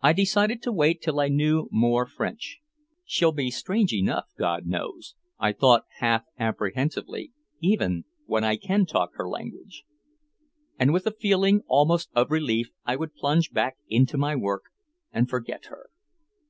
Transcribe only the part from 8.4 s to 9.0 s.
I can